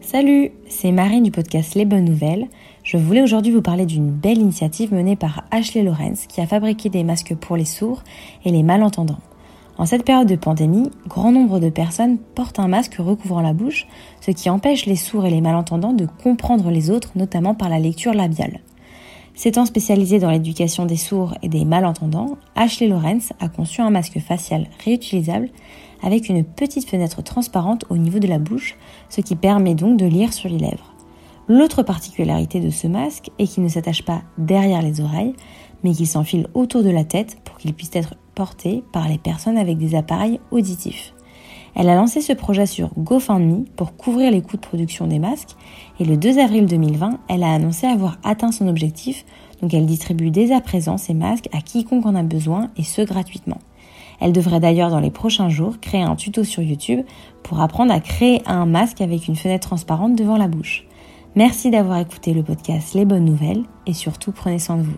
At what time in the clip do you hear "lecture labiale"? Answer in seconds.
17.78-18.60